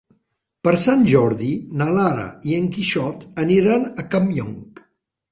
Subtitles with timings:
[0.67, 1.49] Per Sant Jordi
[1.81, 4.57] na Lara i en Quixot aniran a Campllong.